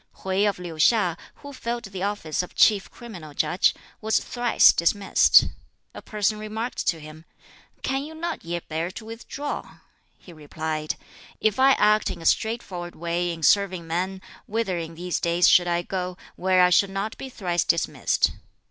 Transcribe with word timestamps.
Hwķi 0.23 0.49
of 0.49 0.57
Liu 0.57 0.73
hiŠ, 0.77 1.15
who 1.35 1.53
filled 1.53 1.83
the 1.83 2.01
office 2.01 2.41
of 2.41 2.55
Chief 2.55 2.89
Criminal 2.89 3.35
Judge, 3.35 3.75
was 4.01 4.17
thrice 4.17 4.73
dismissed. 4.73 5.45
A 5.93 6.01
person 6.01 6.39
remarked 6.39 6.87
to 6.87 6.99
him, 6.99 7.23
"Can 7.83 8.01
you 8.03 8.15
not 8.15 8.43
yet 8.43 8.67
bear 8.67 8.89
to 8.89 9.05
withdraw?" 9.05 9.77
He 10.17 10.33
replied, 10.33 10.95
"If 11.39 11.59
I 11.59 11.73
act 11.73 12.09
in 12.09 12.19
a 12.19 12.25
straightforward 12.25 12.95
way 12.95 13.31
in 13.31 13.43
serving 13.43 13.85
men, 13.85 14.23
whither 14.47 14.79
in 14.79 14.95
these 14.95 15.19
days 15.19 15.47
should 15.47 15.67
I 15.67 15.83
go, 15.83 16.17
where 16.35 16.63
I 16.63 16.71
should 16.71 16.89
not 16.89 17.15
be 17.19 17.29
thrice 17.29 17.63
dismissed? 17.63 18.31